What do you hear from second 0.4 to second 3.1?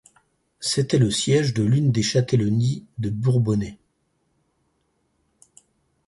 C'était le siège de l'une des châtellenies